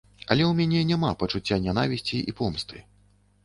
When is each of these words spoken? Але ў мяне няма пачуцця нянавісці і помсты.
Але 0.31 0.43
ў 0.45 0.51
мяне 0.59 0.81
няма 0.93 1.11
пачуцця 1.21 1.61
нянавісці 1.67 2.25
і 2.33 2.39
помсты. 2.43 2.87